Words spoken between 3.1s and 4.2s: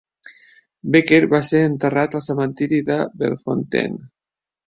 Bellefontaine.